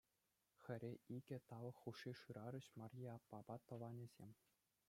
[0.61, 4.31] Хӗре икӗ талӑк хушши шырарӗҫ Марье аппапа тӑванӗсем.